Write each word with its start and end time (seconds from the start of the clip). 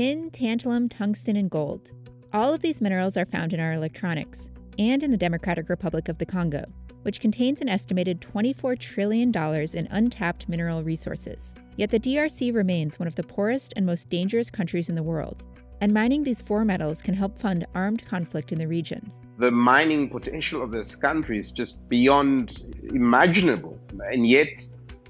tin, 0.00 0.30
tantalum, 0.30 0.90
tungsten, 0.90 1.36
and 1.36 1.50
gold. 1.50 1.90
All 2.32 2.54
of 2.54 2.62
these 2.62 2.80
minerals 2.80 3.18
are 3.18 3.26
found 3.26 3.52
in 3.52 3.60
our 3.60 3.74
electronics 3.74 4.48
and 4.78 5.02
in 5.02 5.10
the 5.10 5.16
Democratic 5.18 5.68
Republic 5.68 6.08
of 6.08 6.16
the 6.16 6.24
Congo, 6.24 6.64
which 7.02 7.20
contains 7.20 7.60
an 7.60 7.68
estimated 7.68 8.18
$24 8.22 8.78
trillion 8.78 9.30
in 9.74 9.88
untapped 9.90 10.48
mineral 10.48 10.82
resources. 10.82 11.54
Yet 11.76 11.90
the 11.90 12.00
DRC 12.00 12.54
remains 12.54 12.98
one 12.98 13.08
of 13.08 13.14
the 13.14 13.22
poorest 13.22 13.74
and 13.76 13.84
most 13.84 14.08
dangerous 14.08 14.48
countries 14.48 14.88
in 14.88 14.94
the 14.94 15.02
world, 15.02 15.44
and 15.82 15.92
mining 15.92 16.22
these 16.22 16.40
four 16.40 16.64
metals 16.64 17.02
can 17.02 17.12
help 17.12 17.38
fund 17.38 17.66
armed 17.74 18.02
conflict 18.06 18.52
in 18.52 18.58
the 18.58 18.68
region. 18.68 19.12
The 19.36 19.50
mining 19.50 20.08
potential 20.08 20.62
of 20.62 20.70
this 20.70 20.96
country 20.96 21.38
is 21.38 21.50
just 21.50 21.86
beyond 21.90 22.74
imaginable, 22.88 23.78
and 24.10 24.26
yet 24.26 24.48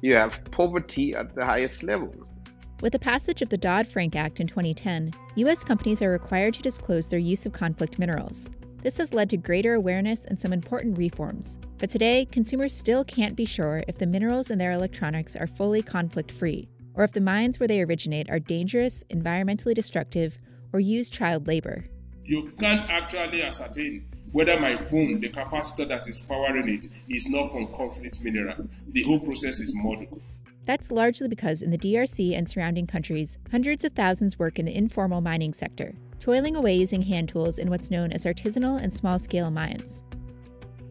you 0.02 0.14
have 0.14 0.32
poverty 0.50 1.14
at 1.14 1.36
the 1.36 1.44
highest 1.44 1.84
level. 1.84 2.12
With 2.82 2.94
the 2.94 2.98
passage 2.98 3.42
of 3.42 3.50
the 3.50 3.58
Dodd 3.58 3.88
Frank 3.88 4.16
Act 4.16 4.40
in 4.40 4.46
2010, 4.46 5.12
U.S. 5.34 5.62
companies 5.62 6.00
are 6.00 6.08
required 6.08 6.54
to 6.54 6.62
disclose 6.62 7.04
their 7.06 7.18
use 7.18 7.44
of 7.44 7.52
conflict 7.52 7.98
minerals. 7.98 8.48
This 8.82 8.96
has 8.96 9.12
led 9.12 9.28
to 9.30 9.36
greater 9.36 9.74
awareness 9.74 10.24
and 10.24 10.40
some 10.40 10.50
important 10.50 10.96
reforms. 10.96 11.58
But 11.76 11.90
today, 11.90 12.26
consumers 12.32 12.74
still 12.74 13.04
can't 13.04 13.36
be 13.36 13.44
sure 13.44 13.84
if 13.86 13.98
the 13.98 14.06
minerals 14.06 14.50
in 14.50 14.56
their 14.56 14.72
electronics 14.72 15.36
are 15.36 15.46
fully 15.46 15.82
conflict 15.82 16.32
free, 16.32 16.70
or 16.94 17.04
if 17.04 17.12
the 17.12 17.20
mines 17.20 17.60
where 17.60 17.68
they 17.68 17.82
originate 17.82 18.30
are 18.30 18.38
dangerous, 18.38 19.04
environmentally 19.10 19.74
destructive, 19.74 20.38
or 20.72 20.80
use 20.80 21.10
child 21.10 21.46
labor. 21.46 21.84
You 22.24 22.50
can't 22.58 22.88
actually 22.88 23.42
ascertain 23.42 24.06
whether 24.32 24.58
my 24.58 24.78
phone, 24.78 25.20
the 25.20 25.28
capacitor 25.28 25.86
that 25.88 26.08
is 26.08 26.20
powering 26.20 26.70
it, 26.70 26.86
is 27.10 27.28
not 27.28 27.52
from 27.52 27.66
conflict 27.74 28.24
mineral. 28.24 28.68
The 28.88 29.02
whole 29.02 29.20
process 29.20 29.60
is 29.60 29.74
muddy. 29.74 30.08
That's 30.70 30.92
largely 30.92 31.26
because 31.26 31.62
in 31.62 31.72
the 31.72 31.78
DRC 31.78 32.38
and 32.38 32.48
surrounding 32.48 32.86
countries, 32.86 33.38
hundreds 33.50 33.84
of 33.84 33.92
thousands 33.92 34.38
work 34.38 34.56
in 34.60 34.66
the 34.66 34.76
informal 34.76 35.20
mining 35.20 35.52
sector, 35.52 35.96
toiling 36.20 36.54
away 36.54 36.76
using 36.76 37.02
hand 37.02 37.28
tools 37.28 37.58
in 37.58 37.68
what's 37.68 37.90
known 37.90 38.12
as 38.12 38.24
artisanal 38.24 38.80
and 38.80 38.94
small 38.94 39.18
scale 39.18 39.50
mines. 39.50 40.04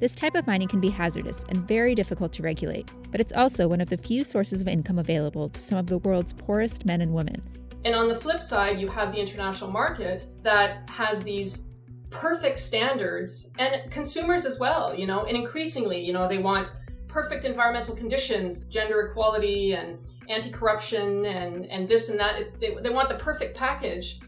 This 0.02 0.14
type 0.14 0.36
of 0.36 0.46
mining 0.46 0.68
can 0.68 0.82
be 0.82 0.90
hazardous 0.90 1.46
and 1.48 1.66
very 1.66 1.96
difficult 1.96 2.34
to 2.34 2.44
regulate, 2.44 2.92
but 3.10 3.22
it's 3.22 3.32
also 3.32 3.70
one 3.70 3.80
of 3.80 3.88
the 3.88 3.96
few 3.96 4.26
sources 4.26 4.60
of 4.60 4.68
income 4.68 5.00
available 5.00 5.48
to 5.48 5.62
some 5.62 5.78
of 5.78 5.88
the 5.88 6.00
world's 6.00 6.34
poorest 6.34 6.86
men 6.86 7.00
and 7.00 7.14
women. 7.14 7.42
And 7.86 7.96
on 7.96 8.10
the 8.10 8.16
flip 8.16 8.42
side, 8.42 8.82
you 8.82 8.90
have 8.90 9.14
the 9.14 9.20
international 9.22 9.72
market 9.72 10.28
that 10.42 10.90
has 10.90 11.24
these 11.24 11.76
perfect 12.10 12.60
standards 12.60 13.54
and 13.60 13.90
consumers 13.90 14.46
as 14.46 14.60
well, 14.60 14.94
you 14.94 15.08
know, 15.08 15.24
and 15.24 15.38
increasingly, 15.38 16.04
you 16.04 16.12
know, 16.12 16.28
they 16.28 16.40
want 16.40 16.74
perfect 17.10 17.44
environmental 17.44 17.96
conditions, 17.96 18.62
gender 18.70 19.08
equality 19.08 19.74
and 19.74 19.98
anti-corruption 20.30 21.26
and, 21.26 21.66
and 21.66 21.90
this 21.90 22.10
and 22.10 22.20
that. 22.20 22.60
They, 22.60 22.76
they 22.76 22.90
want 22.90 23.10
the 23.10 23.16
perfect 23.16 23.58
package. 23.58 24.20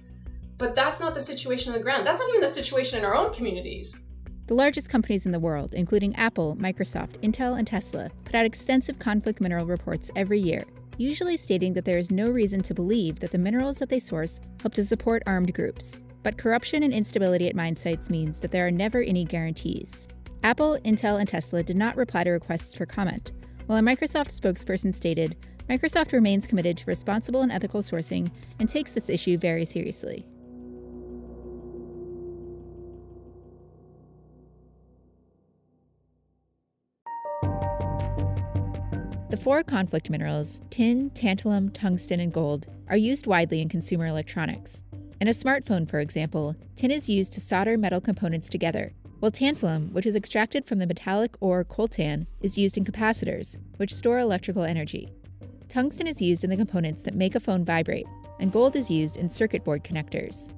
But 0.58 0.76
that's 0.76 1.00
not 1.00 1.14
the 1.14 1.22
situation 1.22 1.72
on 1.72 1.78
the 1.78 1.84
ground. 1.84 2.06
That's 2.06 2.20
not 2.20 2.30
even 2.30 2.42
the 2.42 2.48
situation 2.48 3.00
in 3.00 3.06
our 3.06 3.16
own 3.16 3.34
communities. 3.34 4.08
The 4.48 4.56
largest 4.56 4.90
companies 4.90 5.26
in 5.26 5.32
the 5.32 5.40
world, 5.40 5.74
including 5.74 6.16
Apple, 6.18 6.58
Microsoft, 6.58 7.20
Intel, 7.22 7.58
and 7.58 7.66
Tesla, 7.66 8.10
put 8.26 8.36
out 8.36 8.46
extensive 8.46 9.00
conflict 9.00 9.40
mineral 9.40 9.66
reports 9.66 10.12
every 10.16 10.42
year, 10.42 10.64
usually 10.98 11.38
stating 11.38 11.74
that 11.74 11.86
there 11.86 11.98
is 11.98 12.12
no 12.12 12.28
reason 12.28 12.62
to 12.64 12.74
believe 12.74 13.20
that 13.20 13.32
the 13.32 13.38
minerals 13.38 13.78
that 13.78 13.90
they 13.90 14.00
source 14.00 14.40
help 14.62 14.74
to 14.74 14.84
support 14.84 15.24
armed 15.26 15.54
groups. 15.54 16.00
But 16.24 16.38
corruption 16.38 16.84
and 16.84 16.94
instability 16.94 17.48
at 17.48 17.56
mine 17.56 17.76
sites 17.76 18.10
means 18.10 18.38
that 18.40 18.52
there 18.52 18.68
are 18.68 18.72
never 18.72 19.02
any 19.02 19.26
guarantees. 19.26 20.08
Apple, 20.44 20.80
Intel, 20.84 21.20
and 21.20 21.30
Tesla 21.30 21.62
did 21.62 21.78
not 21.78 21.96
reply 21.96 22.24
to 22.24 22.32
requests 22.32 22.74
for 22.74 22.86
comment, 22.88 23.32
while 23.68 23.78
a 23.78 23.82
Microsoft 23.82 24.38
spokesperson 24.38 24.96
stated 24.96 25.38
Microsoft 25.70 26.12
remains 26.14 26.48
committed 26.48 26.78
to 26.78 26.86
responsible 26.86 27.42
and 27.42 27.52
ethical 27.52 27.82
sourcing 27.82 28.32
and 28.60 28.68
takes 28.68 28.92
this 28.92 29.08
issue 29.08 29.38
very 29.38 29.66
seriously. 29.66 30.26
The 39.30 39.40
four 39.42 39.64
conflict 39.64 40.10
minerals, 40.10 40.62
tin, 40.72 41.12
tantalum, 41.12 41.72
tungsten, 41.74 42.20
and 42.20 42.34
gold, 42.34 42.68
are 42.90 42.98
used 42.98 43.28
widely 43.28 43.62
in 43.62 43.70
consumer 43.70 44.08
electronics. 44.08 44.84
In 45.22 45.28
a 45.28 45.32
smartphone, 45.32 45.90
for 45.90 46.00
example, 46.00 46.56
tin 46.76 46.92
is 46.92 47.08
used 47.08 47.32
to 47.34 47.42
solder 47.42 47.78
metal 47.78 48.02
components 48.02 48.50
together, 48.50 48.92
while 49.22 49.32
tantalum, 49.32 49.92
which 49.92 50.08
is 50.08 50.16
extracted 50.16 50.66
from 50.66 50.80
the 50.80 50.88
metallic 50.88 51.36
ore 51.42 51.64
coltan, 51.64 52.26
is 52.42 52.58
used 52.58 52.76
in 52.76 52.84
capacitors, 52.84 53.56
which 53.78 53.94
store 53.94 54.18
electrical 54.18 54.64
energy. 54.64 55.12
Tungsten 55.70 56.08
is 56.08 56.20
used 56.20 56.44
in 56.44 56.50
the 56.50 56.56
components 56.56 57.04
that 57.04 57.14
make 57.14 57.36
a 57.36 57.40
phone 57.40 57.64
vibrate, 57.64 58.08
and 58.40 58.52
gold 58.52 58.76
is 58.76 58.90
used 58.90 59.18
in 59.18 59.30
circuit 59.30 59.64
board 59.64 59.84
connectors. 59.84 60.52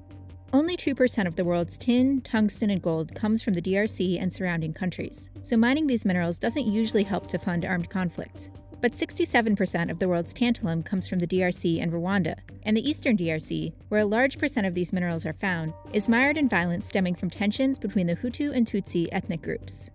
Only 0.54 0.78
2% 0.78 1.26
of 1.26 1.36
the 1.36 1.44
world's 1.44 1.76
tin, 1.76 2.22
tungsten, 2.22 2.70
and 2.70 2.80
gold 2.80 3.14
comes 3.14 3.42
from 3.42 3.52
the 3.52 3.60
DRC 3.60 4.18
and 4.18 4.32
surrounding 4.32 4.72
countries, 4.72 5.28
so 5.42 5.58
mining 5.58 5.86
these 5.86 6.06
minerals 6.06 6.38
doesn't 6.38 6.66
usually 6.66 7.04
help 7.04 7.26
to 7.28 7.38
fund 7.38 7.66
armed 7.66 7.90
conflicts. 7.90 8.48
But 8.84 8.92
67% 8.92 9.90
of 9.90 9.98
the 9.98 10.08
world's 10.08 10.34
tantalum 10.34 10.84
comes 10.84 11.08
from 11.08 11.18
the 11.18 11.26
DRC 11.26 11.82
and 11.82 11.90
Rwanda, 11.90 12.36
and 12.64 12.76
the 12.76 12.86
eastern 12.86 13.16
DRC, 13.16 13.72
where 13.88 14.02
a 14.02 14.04
large 14.04 14.38
percent 14.38 14.66
of 14.66 14.74
these 14.74 14.92
minerals 14.92 15.24
are 15.24 15.32
found, 15.32 15.72
is 15.94 16.06
mired 16.06 16.36
in 16.36 16.50
violence 16.50 16.86
stemming 16.86 17.14
from 17.14 17.30
tensions 17.30 17.78
between 17.78 18.06
the 18.06 18.16
Hutu 18.16 18.54
and 18.54 18.66
Tutsi 18.66 19.08
ethnic 19.10 19.40
groups. 19.40 19.88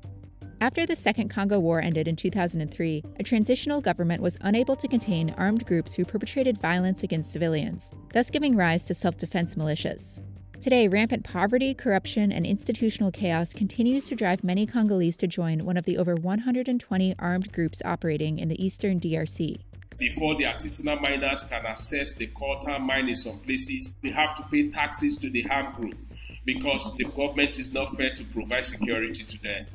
After 0.60 0.88
the 0.88 0.96
Second 0.96 1.30
Congo 1.30 1.60
War 1.60 1.80
ended 1.80 2.08
in 2.08 2.16
2003, 2.16 3.04
a 3.20 3.24
transitional 3.24 3.80
government 3.80 4.24
was 4.24 4.40
unable 4.42 4.76
to 4.78 4.88
contain 4.88 5.36
armed 5.38 5.68
groups 5.68 5.94
who 5.94 6.04
perpetrated 6.04 6.60
violence 6.60 7.04
against 7.04 7.32
civilians, 7.32 7.92
thus 8.12 8.32
giving 8.32 8.56
rise 8.56 8.84
to 8.86 8.96
self 8.96 9.20
defense 9.20 9.54
militias. 9.54 10.20
Today, 10.62 10.90
rampant 10.90 11.24
poverty, 11.24 11.74
corruption, 11.74 12.34
and 12.34 12.46
institutional 12.46 13.12
chaos 13.12 13.54
continues 13.54 14.04
to 14.10 14.16
drive 14.16 14.44
many 14.44 14.68
Congolese 14.68 15.16
to 15.18 15.26
join 15.26 15.60
one 15.60 15.78
of 15.78 15.86
the 15.86 15.98
over 15.98 16.16
120 16.16 17.16
armed 17.18 17.54
groups 17.54 17.82
operating 17.86 18.40
in 18.40 18.50
the 18.50 18.62
eastern 18.62 19.00
DRC. 19.00 19.62
Before 19.98 20.36
the 20.36 20.44
artisanal 20.44 21.02
miners 21.02 21.46
can 21.46 21.66
access 21.66 22.12
the 22.12 22.28
coltan 22.28 22.82
mine 22.82 23.08
in 23.08 23.16
some 23.16 23.40
places, 23.40 23.96
they 24.04 24.10
have 24.10 24.36
to 24.36 24.44
pay 24.52 24.70
taxes 24.70 25.16
to 25.20 25.30
the 25.30 25.50
armed 25.50 25.76
group 25.76 25.98
because 26.44 26.94
the 26.98 27.06
government 27.06 27.58
is 27.58 27.74
not 27.74 27.96
fair 27.96 28.10
to 28.10 28.26
provide 28.26 28.66
security 28.66 29.24
to 29.24 29.42
them. 29.42 29.66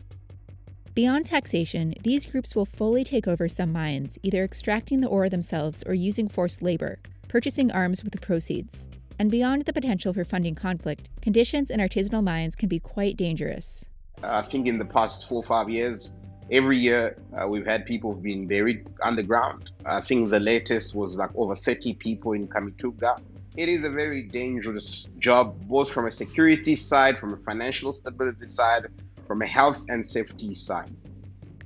Beyond 0.92 1.24
taxation, 1.24 1.94
these 2.02 2.26
groups 2.26 2.54
will 2.54 2.66
fully 2.66 3.04
take 3.04 3.26
over 3.26 3.48
some 3.48 3.72
mines, 3.72 4.18
either 4.22 4.42
extracting 4.42 5.00
the 5.00 5.08
ore 5.08 5.30
themselves 5.30 5.82
or 5.86 5.94
using 5.94 6.28
forced 6.28 6.60
labor, 6.60 6.98
purchasing 7.26 7.72
arms 7.72 8.04
with 8.04 8.12
the 8.12 8.20
proceeds. 8.20 8.86
And 9.18 9.30
beyond 9.30 9.64
the 9.64 9.72
potential 9.72 10.12
for 10.12 10.24
funding 10.24 10.56
conflict, 10.56 11.08
conditions 11.22 11.70
in 11.70 11.78
artisanal 11.78 12.24
mines 12.24 12.56
can 12.56 12.68
be 12.68 12.80
quite 12.80 13.16
dangerous. 13.16 13.84
I 14.22 14.42
think 14.42 14.66
in 14.66 14.78
the 14.78 14.84
past 14.84 15.28
four 15.28 15.38
or 15.38 15.46
five 15.46 15.70
years, 15.70 16.14
every 16.50 16.78
year 16.78 17.16
uh, 17.38 17.46
we've 17.46 17.66
had 17.66 17.86
people 17.86 18.12
who've 18.12 18.22
been 18.22 18.48
buried 18.48 18.86
underground. 19.02 19.70
I 19.86 20.00
think 20.00 20.30
the 20.30 20.40
latest 20.40 20.94
was 20.94 21.14
like 21.14 21.30
over 21.36 21.54
30 21.54 21.94
people 21.94 22.32
in 22.32 22.48
Kamituga. 22.48 23.20
It 23.56 23.68
is 23.68 23.84
a 23.84 23.90
very 23.90 24.22
dangerous 24.22 25.06
job, 25.20 25.54
both 25.68 25.92
from 25.92 26.06
a 26.06 26.10
security 26.10 26.74
side, 26.74 27.18
from 27.18 27.34
a 27.34 27.36
financial 27.36 27.92
stability 27.92 28.46
side, 28.46 28.86
from 29.28 29.42
a 29.42 29.46
health 29.46 29.84
and 29.88 30.04
safety 30.04 30.54
side. 30.54 30.90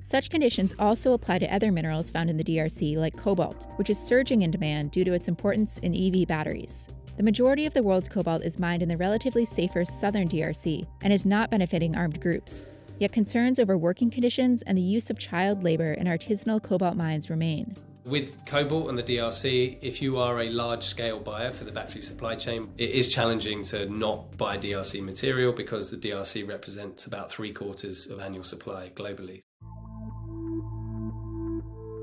Such 0.03 0.31
conditions 0.31 0.75
also 0.79 1.13
apply 1.13 1.39
to 1.39 1.55
other 1.55 1.73
minerals 1.73 2.11
found 2.11 2.29
in 2.29 2.37
the 2.37 2.45
DRC, 2.45 2.97
like 2.97 3.17
cobalt, 3.17 3.67
which 3.77 3.91
is 3.91 3.99
surging 3.99 4.43
in 4.43 4.51
demand 4.51 4.91
due 4.91 5.05
to 5.05 5.13
its 5.15 5.29
importance 5.29 5.79
in 5.79 5.95
EV 5.95 6.27
batteries. 6.27 6.89
The 7.19 7.25
majority 7.25 7.67
of 7.67 7.75
the 7.75 7.83
world's 7.83 8.09
cobalt 8.09 8.45
is 8.45 8.61
mined 8.61 8.81
in 8.81 8.89
the 8.89 8.97
relatively 8.97 9.45
safer 9.45 9.85
southern 9.85 10.29
DRC 10.29 10.87
and 11.03 11.13
is 11.13 11.27
not 11.27 11.51
benefiting 11.51 11.97
armed 11.97 12.21
groups. 12.21 12.65
Yet 13.01 13.11
concerns 13.11 13.59
over 13.59 13.77
working 13.77 14.09
conditions 14.09 14.63
and 14.63 14.79
the 14.79 14.83
use 14.83 15.11
of 15.11 15.19
child 15.19 15.65
labor 15.65 15.95
in 15.95 16.07
artisanal 16.07 16.63
cobalt 16.63 16.97
mines 16.97 17.29
remain. 17.29 17.75
With 18.05 18.47
cobalt 18.47 18.89
and 18.89 18.97
the 18.97 19.03
DRC, 19.03 19.79
if 19.83 20.01
you 20.01 20.17
are 20.19 20.43
a 20.43 20.49
large 20.49 20.85
scale 20.85 21.19
buyer 21.19 21.51
for 21.51 21.65
the 21.65 21.73
battery 21.73 22.03
supply 22.03 22.37
chain, 22.37 22.71
it 22.79 22.91
is 22.91 23.09
challenging 23.09 23.65
to 23.65 23.89
not 23.89 24.37
buy 24.37 24.57
DRC 24.57 25.03
material 25.03 25.53
because 25.53 25.91
the 25.91 25.97
DRC 25.97 26.49
represents 26.49 27.07
about 27.07 27.33
three 27.33 27.53
quarters 27.53 28.07
of 28.07 28.21
annual 28.21 28.45
supply 28.45 28.93
globally. 28.95 29.43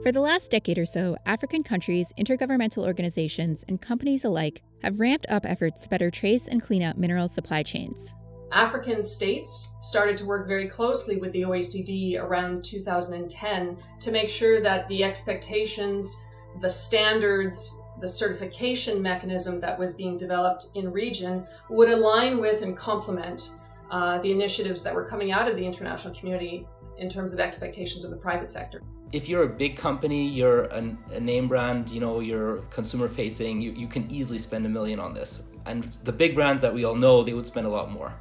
For 0.06 0.12
the 0.12 0.22
last 0.22 0.52
decade 0.52 0.78
or 0.78 0.86
so, 0.86 1.18
African 1.26 1.64
countries, 1.64 2.14
intergovernmental 2.16 2.86
organizations, 2.86 3.66
and 3.68 3.82
companies 3.82 4.24
alike 4.24 4.62
have 4.84 5.00
ramped 5.00 5.26
up 5.30 5.48
efforts 5.48 5.82
to 5.82 5.90
better 5.90 6.12
trace 6.12 6.48
and 6.48 6.62
clean 6.62 6.84
up 6.84 6.96
mineral 6.96 7.28
supply 7.28 7.64
chains. 7.64 8.14
African 8.52 9.02
states 9.02 9.74
started 9.80 10.16
to 10.18 10.26
work 10.26 10.48
very 10.48 10.68
closely 10.68 11.18
with 11.18 11.32
the 11.32 11.42
OECD 11.42 12.22
around 12.22 12.64
2010 12.64 13.78
to 14.00 14.12
make 14.12 14.30
sure 14.30 14.62
that 14.62 14.88
the 14.90 15.04
expectations, 15.04 16.24
the 16.62 16.70
standards, 16.70 17.82
the 18.00 18.08
certification 18.08 19.02
mechanism 19.02 19.60
that 19.60 19.80
was 19.80 19.96
being 19.96 20.18
developed 20.18 20.68
in 20.76 20.92
region 20.92 21.48
would 21.72 21.90
align 21.90 22.40
with 22.40 22.62
and 22.62 22.78
complement 22.78 23.54
uh, 23.90 24.20
the 24.20 24.32
initiatives 24.32 24.84
that 24.84 24.94
were 24.94 25.08
coming 25.08 25.32
out 25.32 25.50
of 25.50 25.58
the 25.58 25.66
international 25.66 26.14
community 26.14 26.68
in 27.00 27.10
terms 27.10 27.34
of 27.34 27.40
expectations 27.40 28.06
of 28.06 28.12
the 28.12 28.18
private 28.18 28.52
sector. 28.52 28.84
If 29.16 29.30
you're 29.30 29.44
a 29.44 29.48
big 29.48 29.78
company, 29.78 30.28
you're 30.28 30.66
a, 30.66 30.98
a 31.14 31.20
name 31.20 31.48
brand, 31.48 31.90
you 31.90 32.02
know, 32.02 32.20
you're 32.20 32.58
consumer 32.70 33.08
facing, 33.08 33.62
you, 33.62 33.72
you 33.72 33.88
can 33.88 34.12
easily 34.12 34.38
spend 34.38 34.66
a 34.66 34.70
million 34.70 35.00
on 35.00 35.14
this. 35.14 35.42
And 35.66 35.84
the 36.04 36.12
big 36.12 36.36
brands 36.36 36.62
that 36.62 36.74
we 36.74 36.84
all 36.84 36.96
know, 36.96 37.24
they 37.24 37.34
would 37.34 37.46
spend 37.46 37.66
a 37.66 37.70
lot 37.70 37.90
more. 37.90 38.14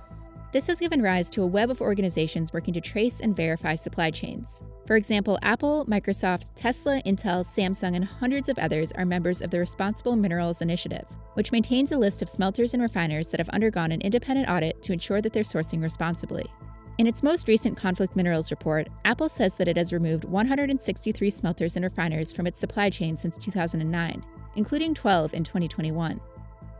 This 0.52 0.68
has 0.68 0.78
given 0.78 1.02
rise 1.02 1.30
to 1.30 1.42
a 1.42 1.46
web 1.46 1.68
of 1.68 1.80
organizations 1.80 2.52
working 2.52 2.72
to 2.74 2.80
trace 2.80 3.18
and 3.18 3.34
verify 3.34 3.74
supply 3.74 4.12
chains. 4.12 4.62
For 4.86 4.94
example, 4.94 5.36
Apple, 5.42 5.84
Microsoft, 5.86 6.44
Tesla, 6.54 7.02
Intel, 7.04 7.44
Samsung, 7.44 7.96
and 7.96 8.04
hundreds 8.04 8.48
of 8.48 8.56
others 8.60 8.92
are 8.92 9.04
members 9.04 9.42
of 9.42 9.50
the 9.50 9.58
Responsible 9.58 10.14
Minerals 10.14 10.62
Initiative, 10.62 11.06
which 11.32 11.50
maintains 11.50 11.90
a 11.90 11.98
list 11.98 12.22
of 12.22 12.30
smelters 12.30 12.72
and 12.72 12.80
refiners 12.80 13.26
that 13.28 13.40
have 13.40 13.48
undergone 13.48 13.90
an 13.90 14.00
independent 14.02 14.48
audit 14.48 14.80
to 14.84 14.92
ensure 14.92 15.20
that 15.20 15.32
they're 15.32 15.42
sourcing 15.42 15.82
responsibly. 15.82 16.48
In 16.96 17.08
its 17.08 17.24
most 17.24 17.48
recent 17.48 17.76
conflict 17.76 18.14
minerals 18.14 18.52
report, 18.52 18.86
Apple 19.04 19.28
says 19.28 19.54
that 19.54 19.66
it 19.66 19.76
has 19.76 19.92
removed 19.92 20.24
163 20.24 21.28
smelters 21.28 21.74
and 21.74 21.84
refiners 21.84 22.30
from 22.30 22.46
its 22.46 22.60
supply 22.60 22.88
chain 22.88 23.16
since 23.16 23.36
2009, 23.36 24.24
including 24.54 24.94
12 24.94 25.34
in 25.34 25.42
2021. 25.42 26.20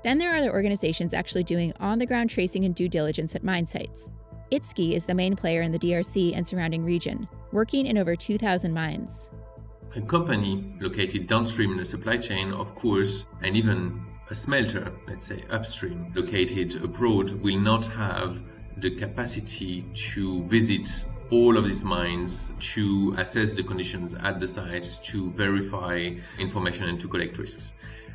Then 0.05 0.19
there 0.19 0.33
are 0.33 0.41
the 0.41 0.53
organizations 0.53 1.15
actually 1.15 1.43
doing 1.43 1.73
on 1.81 1.99
the 1.99 2.07
ground 2.07 2.31
tracing 2.31 2.65
and 2.65 2.77
due 2.77 2.89
diligence 2.89 3.35
at 3.35 3.43
mine 3.43 3.67
sites. 3.67 4.09
ITSCI 4.53 4.95
is 4.95 5.05
the 5.05 5.15
main 5.15 5.35
player 5.35 5.63
in 5.63 5.73
the 5.73 5.79
DRC 5.81 6.37
and 6.37 6.47
surrounding 6.47 6.85
region, 6.85 7.27
working 7.51 7.87
in 7.87 7.99
over 7.99 8.15
2,000 8.15 8.73
mines. 8.73 9.31
A 9.97 10.01
company 10.01 10.77
located 10.81 11.27
downstream 11.27 11.73
in 11.73 11.79
the 11.79 11.85
supply 11.85 12.19
chain, 12.19 12.53
of 12.53 12.77
course, 12.77 13.27
and 13.43 13.57
even 13.57 14.05
a 14.31 14.35
smelter, 14.35 14.93
let's 15.09 15.27
say 15.27 15.43
upstream, 15.51 16.13
located 16.15 16.77
abroad, 16.85 17.33
will 17.43 17.59
not 17.59 17.87
have 17.87 18.41
the 18.79 18.91
capacity 18.91 19.83
to 19.95 20.43
visit 20.45 21.05
all 21.31 21.57
of 21.57 21.67
these 21.67 21.85
mines 21.85 22.51
to 22.61 23.15
assess 23.19 23.55
the 23.55 23.63
conditions 23.63 24.15
at 24.15 24.41
the 24.41 24.47
sites, 24.47 24.99
to 24.99 25.31
verify 25.31 26.11
information 26.39 26.89
and 26.89 27.01
to 27.01 27.09
collect 27.09 27.39
risks. 27.39 27.75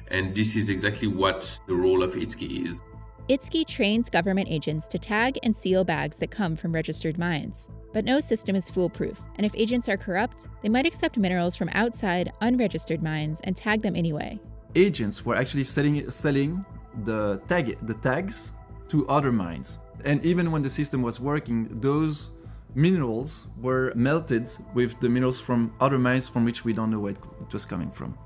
And 0.10 0.36
this 0.36 0.56
is 0.56 0.70
exactly 0.70 1.08
what 1.08 1.60
the 1.68 1.76
role 1.76 2.04
of 2.04 2.12
ITSCI 2.14 2.68
is. 2.68 2.82
ITSCI 3.30 3.68
trains 3.68 4.10
government 4.10 4.48
agents 4.50 4.88
to 4.88 4.98
tag 4.98 5.38
and 5.44 5.56
seal 5.56 5.84
bags 5.84 6.18
that 6.18 6.32
come 6.32 6.56
from 6.56 6.74
registered 6.74 7.20
mines. 7.20 7.70
But 7.94 8.06
no 8.06 8.20
system 8.20 8.56
is 8.56 8.70
foolproof, 8.70 9.18
and 9.36 9.46
if 9.46 9.54
agents 9.56 9.88
are 9.88 9.98
corrupt, 9.98 10.48
they 10.64 10.70
might 10.70 10.88
accept 10.88 11.18
minerals 11.18 11.56
from 11.56 11.70
outside 11.74 12.32
unregistered 12.42 13.04
mines 13.04 13.40
and 13.44 13.56
tag 13.56 13.82
them 13.82 13.96
anyway. 13.96 14.40
Agents 14.76 15.26
were 15.26 15.36
actually 15.36 15.64
selling, 15.64 16.10
selling 16.10 16.66
the, 17.04 17.40
tag, 17.48 17.78
the 17.84 17.96
tags 17.96 18.54
to 18.90 19.08
other 19.08 19.32
mines 19.32 19.80
and 20.06 20.24
even 20.26 20.52
when 20.52 20.62
the 20.62 20.70
system 20.70 21.02
was 21.02 21.20
working, 21.20 21.80
those 21.80 22.32
minerals 22.76 23.48
were 23.62 23.92
melted 23.96 24.50
with 24.74 25.00
the 25.00 25.10
minerals 25.10 25.40
from 25.40 25.74
other 25.80 25.98
mines 25.98 26.28
from 26.28 26.46
which 26.46 26.64
we 26.64 26.74
don't 26.74 26.92
know 26.92 27.00
where 27.00 27.14
it 27.14 27.54
was 27.54 27.66
coming 27.66 27.92
from. 27.92 28.18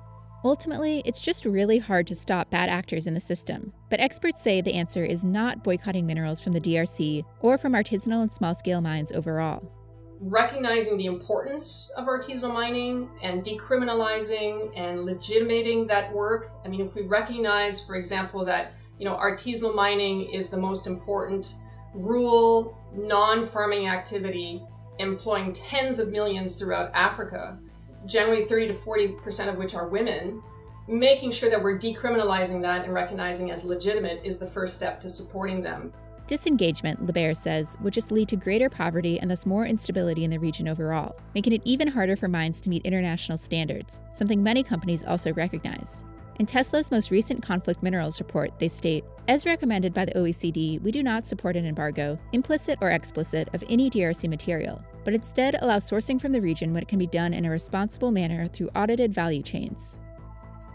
Ultimately, 0.46 1.02
it's 1.06 1.20
just 1.20 1.46
really 1.46 1.80
hard 1.80 2.06
to 2.08 2.16
stop 2.16 2.50
bad 2.50 2.68
actors 2.68 3.08
in 3.08 3.14
the 3.14 3.22
system. 3.22 3.72
But 3.90 4.02
experts 4.02 4.44
say 4.44 4.60
the 4.60 4.74
answer 4.74 5.06
is 5.06 5.24
not 5.24 5.64
boycotting 5.64 6.06
minerals 6.06 6.42
from 6.42 6.52
the 6.52 6.60
DRC 6.60 7.24
or 7.40 7.58
from 7.58 7.72
artisanal 7.72 8.24
and 8.24 8.32
small 8.32 8.54
scale 8.54 8.82
mines 8.82 9.14
overall. 9.14 9.72
Recognizing 10.20 10.98
the 10.98 11.06
importance 11.06 11.92
of 11.96 12.08
artisanal 12.08 12.54
mining 12.54 13.10
and 13.22 13.42
decriminalizing 13.42 14.78
and 14.78 15.06
legitimating 15.06 15.88
that 15.88 16.12
work. 16.12 16.52
I 16.66 16.68
mean, 16.68 16.82
if 16.82 16.94
we 16.96 17.04
recognize, 17.04 17.86
for 17.86 17.96
example, 17.96 18.44
that 18.44 18.74
you 19.00 19.06
know 19.06 19.16
artisanal 19.16 19.74
mining 19.74 20.30
is 20.30 20.50
the 20.50 20.58
most 20.58 20.88
important 20.88 21.56
rural, 21.94 22.78
non 22.94 23.46
farming 23.46 23.88
activity 23.88 24.62
employing 25.00 25.52
tens 25.54 26.00
of 26.00 26.10
millions 26.10 26.58
throughout 26.58 26.92
Africa, 26.94 27.58
generally 28.06 28.46
30 28.46 28.68
to 28.68 28.74
40% 28.74 29.50
of 29.50 29.58
which 29.58 29.76
are 29.76 29.88
women, 29.88 30.42
making 30.88 31.32
sure 31.32 31.50
that 31.50 31.62
we're 31.62 31.78
decriminalizing 31.78 32.62
that 32.62 32.86
and 32.86 32.94
recognizing 32.94 33.52
as 33.52 33.64
legitimate 33.64 34.22
is 34.24 34.38
the 34.38 34.46
first 34.46 34.76
step 34.76 35.00
to 35.00 35.10
supporting 35.10 35.62
them. 35.62 35.94
Disengagement, 36.28 37.06
Lebert 37.06 37.38
says, 37.38 37.68
would 37.82 37.94
just 37.94 38.12
lead 38.12 38.30
to 38.30 38.38
greater 38.38 38.70
poverty 38.70 39.20
and 39.20 39.30
thus 39.30 39.46
more 39.46 39.66
instability 39.66 40.24
in 40.24 40.32
the 40.32 40.40
region 40.40 40.68
overall, 40.68 41.16
making 41.36 41.54
it 41.54 41.62
even 41.66 41.88
harder 41.88 42.16
for 42.16 42.28
mines 42.28 42.62
to 42.62 42.70
meet 42.70 42.86
international 42.86 43.38
standards, 43.38 44.02
something 44.14 44.42
many 44.42 44.64
companies 44.64 45.04
also 45.04 45.34
recognize. 45.34 46.06
In 46.40 46.48
Tesla's 46.48 46.90
most 46.90 47.12
recent 47.12 47.44
conflict 47.44 47.84
minerals 47.84 48.20
report, 48.20 48.52
they 48.60 48.68
state 48.68 49.06
As 49.28 49.46
recommended 49.46 49.94
by 49.94 50.06
the 50.06 50.14
OECD, 50.14 50.82
we 50.82 50.92
do 50.92 51.04
not 51.04 51.28
support 51.28 51.56
an 51.56 51.66
embargo, 51.66 52.18
implicit 52.32 52.80
or 52.82 52.90
explicit, 52.90 53.50
of 53.54 53.64
any 53.70 53.90
DRC 53.90 54.28
material, 54.28 54.84
but 55.06 55.14
instead 55.14 55.56
allow 55.62 55.78
sourcing 55.78 56.20
from 56.20 56.32
the 56.32 56.42
region 56.42 56.74
when 56.74 56.82
it 56.82 56.90
can 56.90 56.98
be 56.98 57.06
done 57.06 57.36
in 57.36 57.46
a 57.46 57.52
responsible 57.52 58.12
manner 58.12 58.48
through 58.48 58.70
audited 58.76 59.14
value 59.14 59.44
chains. 59.44 59.98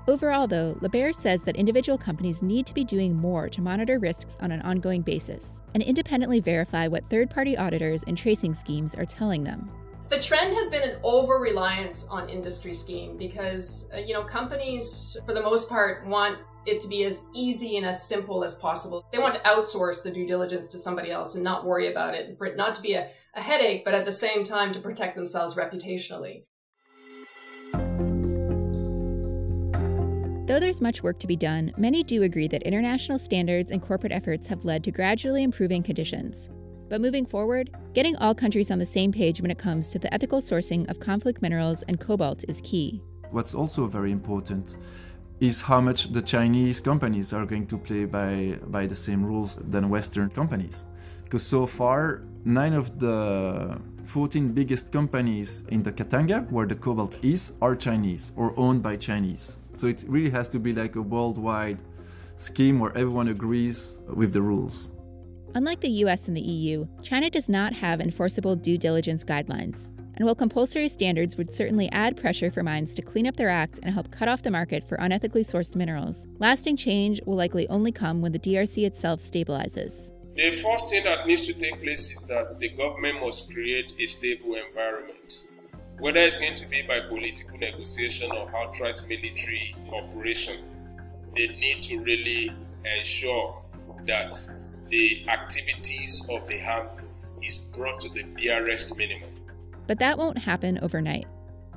Overall, 0.07 0.47
though, 0.47 0.79
Lebert 0.81 1.17
says 1.17 1.43
that 1.43 1.57
individual 1.57 1.99
companies 1.99 2.41
need 2.41 2.65
to 2.67 2.73
be 2.73 2.85
doing 2.85 3.15
more 3.15 3.49
to 3.49 3.61
monitor 3.61 3.99
risks 3.99 4.39
on 4.41 4.53
an 4.53 4.63
ongoing 4.63 5.03
basis 5.03 5.61
and 5.75 5.83
independently 5.83 6.41
verify 6.41 6.87
what 6.87 7.11
third 7.11 7.29
party 7.29 7.59
auditors 7.59 8.05
and 8.07 8.17
tracing 8.17 8.55
schemes 8.55 8.95
are 8.95 9.05
telling 9.05 9.43
them. 9.43 9.71
The 10.09 10.19
trend 10.19 10.55
has 10.55 10.69
been 10.69 10.83
an 10.83 10.99
over 11.03 11.35
reliance 11.35 12.09
on 12.09 12.31
industry 12.31 12.73
scheme 12.73 13.19
because, 13.19 13.93
uh, 13.95 13.99
you 13.99 14.15
know, 14.15 14.25
companies, 14.25 15.19
for 15.27 15.35
the 15.35 15.43
most 15.43 15.69
part, 15.69 16.07
want 16.07 16.39
it 16.65 16.81
to 16.81 16.89
be 16.89 17.05
as 17.05 17.27
easy 17.35 17.77
and 17.77 17.85
as 17.85 18.09
simple 18.09 18.43
as 18.43 18.55
possible. 18.55 19.05
They 19.13 19.19
want 19.19 19.35
to 19.35 19.41
outsource 19.41 20.03
the 20.03 20.11
due 20.11 20.27
diligence 20.27 20.71
to 20.71 20.79
somebody 20.79 21.11
else 21.11 21.35
and 21.35 21.45
not 21.45 21.67
worry 21.67 21.91
about 21.91 22.15
it, 22.15 22.27
and 22.27 22.39
for 22.39 22.47
it 22.47 22.57
not 22.57 22.75
to 22.77 22.83
be 22.83 22.95
a, 22.95 23.09
a 23.35 23.43
headache, 23.43 23.85
but 23.85 23.93
at 23.93 24.07
the 24.07 24.13
same 24.13 24.45
time 24.45 24.73
to 24.73 24.81
protect 24.81 25.15
themselves 25.15 25.57
reputationally. 25.57 26.45
Though 30.47 30.59
there's 30.59 30.81
much 30.81 31.03
work 31.03 31.19
to 31.21 31.27
be 31.27 31.37
done, 31.37 31.75
many 31.77 32.03
do 32.03 32.23
agree 32.23 32.49
that 32.49 32.63
international 32.63 33.19
standards 33.19 33.71
and 33.71 33.83
corporate 33.83 34.13
efforts 34.13 34.49
have 34.49 34.65
led 34.65 34.85
to 34.85 34.91
gradually 34.91 35.43
improving 35.43 35.83
conditions. 35.83 36.49
But 36.89 37.01
moving 37.03 37.27
forward, 37.27 37.71
getting 37.93 38.17
all 38.17 38.35
countries 38.35 38.71
on 38.71 38.79
the 38.79 38.87
same 38.87 39.13
page 39.13 39.41
when 39.43 39.51
it 39.51 39.59
comes 39.59 39.89
to 39.89 39.99
the 39.99 40.13
ethical 40.13 40.41
sourcing 40.41 40.89
of 40.89 40.99
conflict 41.01 41.43
minerals 41.43 41.83
and 41.87 42.01
cobalt 42.01 42.45
is 42.49 42.61
key. 42.63 43.03
What's 43.31 43.55
also 43.55 43.87
very 43.87 44.11
important 44.11 44.77
is 45.41 45.61
how 45.61 45.81
much 45.81 46.13
the 46.13 46.23
Chinese 46.23 46.81
companies 46.81 47.33
are 47.33 47.45
going 47.45 47.67
to 47.67 47.79
play 47.79 48.07
by, 48.07 48.59
by 48.69 48.87
the 48.87 48.95
same 48.95 49.25
rules 49.25 49.57
than 49.57 49.91
Western 49.91 50.31
companies. 50.31 50.87
Because 51.25 51.43
so 51.43 51.67
far, 51.67 52.23
nine 52.45 52.73
of 52.73 52.99
the 52.99 53.79
14 54.05 54.53
biggest 54.53 54.91
companies 54.91 55.65
in 55.69 55.83
the 55.83 55.93
Katanga, 55.93 56.51
where 56.51 56.67
the 56.67 56.75
cobalt 56.75 57.23
is, 57.23 57.53
are 57.61 57.77
Chinese 57.77 58.33
or 58.35 58.55
owned 58.57 58.83
by 58.83 58.97
Chinese. 58.97 59.59
So 59.75 59.87
it 59.87 60.05
really 60.09 60.31
has 60.31 60.49
to 60.49 60.59
be 60.59 60.73
like 60.73 60.97
a 60.97 61.03
worldwide 61.03 61.83
scheme 62.37 62.81
where 62.81 62.97
everyone 62.97 63.29
agrees 63.29 64.01
with 64.09 64.33
the 64.33 64.41
rules. 64.41 64.89
Unlike 65.59 65.81
the 65.81 66.05
US 66.05 66.29
and 66.29 66.37
the 66.37 66.41
EU, 66.41 66.87
China 67.03 67.29
does 67.29 67.49
not 67.49 67.73
have 67.73 68.01
enforceable 68.01 68.55
due 68.55 68.79
diligence 68.79 69.25
guidelines. 69.25 69.89
And 70.15 70.25
while 70.25 70.37
compulsory 70.37 70.87
standards 70.87 71.37
would 71.37 71.53
certainly 71.53 71.91
add 71.91 72.17
pressure 72.17 72.53
for 72.53 72.63
mines 72.63 72.95
to 72.95 73.03
clean 73.03 73.27
up 73.27 73.35
their 73.35 73.49
act 73.49 73.81
and 73.83 73.93
help 73.93 74.13
cut 74.13 74.29
off 74.29 74.45
the 74.45 74.53
market 74.53 74.89
for 74.89 74.97
unethically 74.99 75.45
sourced 75.45 75.75
minerals, 75.75 76.29
lasting 76.39 76.77
change 76.77 77.21
will 77.27 77.35
likely 77.35 77.69
only 77.71 77.91
come 77.91 78.23
when 78.23 78.31
the 78.31 78.39
DRC 78.39 78.87
itself 78.87 79.19
stabilizes. 79.19 80.13
The 80.37 80.53
first 80.53 80.91
thing 80.91 81.03
that 81.03 81.27
needs 81.27 81.45
to 81.49 81.55
take 81.55 81.83
place 81.83 82.09
is 82.09 82.23
that 82.29 82.61
the 82.61 82.69
government 82.69 83.21
must 83.21 83.53
create 83.53 83.95
a 83.99 84.07
stable 84.07 84.55
environment. 84.55 85.49
Whether 85.99 86.21
it's 86.21 86.37
going 86.37 86.55
to 86.55 86.69
be 86.69 86.83
by 86.83 87.01
political 87.01 87.59
negotiation 87.59 88.31
or 88.31 88.49
outright 88.57 89.03
military 89.09 89.75
operation, 89.93 90.59
they 91.35 91.49
need 91.49 91.83
to 91.83 91.99
really 91.99 92.53
ensure 92.85 93.61
that 94.07 94.33
the 94.91 95.29
activities 95.29 96.27
of 96.31 96.47
the 96.49 96.59
HAMP 96.59 97.01
is 97.43 97.71
brought 97.75 98.01
to 98.01 98.09
the 98.11 98.23
barest 98.23 98.97
minimum. 98.97 99.31
But 99.87 99.99
that 99.99 100.19
won't 100.19 100.39
happen 100.39 100.79
overnight. 100.83 101.27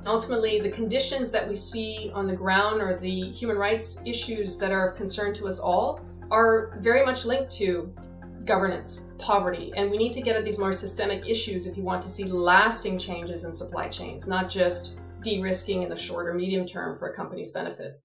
Ultimately, 0.04 0.60
the 0.60 0.70
conditions 0.70 1.30
that 1.30 1.48
we 1.48 1.54
see 1.54 2.10
on 2.14 2.26
the 2.26 2.34
ground 2.34 2.82
or 2.82 2.98
the 2.98 3.30
human 3.30 3.56
rights 3.56 4.02
issues 4.04 4.58
that 4.58 4.72
are 4.72 4.88
of 4.88 4.96
concern 4.96 5.32
to 5.34 5.46
us 5.46 5.60
all 5.60 6.00
are 6.30 6.76
very 6.80 7.04
much 7.04 7.24
linked 7.24 7.50
to 7.52 7.94
governance, 8.44 9.12
poverty, 9.18 9.72
and 9.76 9.90
we 9.90 9.96
need 9.96 10.12
to 10.12 10.20
get 10.20 10.34
at 10.34 10.44
these 10.44 10.58
more 10.58 10.72
systemic 10.72 11.28
issues 11.28 11.66
if 11.66 11.76
you 11.76 11.84
want 11.84 12.02
to 12.02 12.10
see 12.10 12.24
lasting 12.24 12.98
changes 12.98 13.44
in 13.44 13.54
supply 13.54 13.88
chains, 13.88 14.26
not 14.26 14.50
just 14.50 14.98
de 15.22 15.40
risking 15.40 15.84
in 15.84 15.88
the 15.88 15.96
short 15.96 16.26
or 16.26 16.34
medium 16.34 16.66
term 16.66 16.94
for 16.94 17.08
a 17.08 17.14
company's 17.14 17.52
benefit. 17.52 18.00